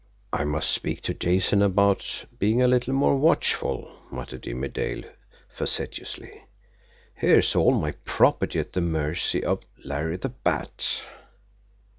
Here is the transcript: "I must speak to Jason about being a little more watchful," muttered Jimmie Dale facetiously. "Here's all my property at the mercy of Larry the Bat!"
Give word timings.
"I 0.33 0.45
must 0.45 0.71
speak 0.71 1.01
to 1.03 1.13
Jason 1.13 1.61
about 1.61 2.25
being 2.39 2.59
a 2.59 2.67
little 2.67 2.91
more 2.91 3.15
watchful," 3.17 3.91
muttered 4.09 4.41
Jimmie 4.41 4.69
Dale 4.69 5.03
facetiously. 5.47 6.43
"Here's 7.13 7.55
all 7.55 7.73
my 7.75 7.91
property 8.03 8.57
at 8.59 8.73
the 8.73 8.81
mercy 8.81 9.43
of 9.43 9.61
Larry 9.85 10.17
the 10.17 10.29
Bat!" 10.29 11.03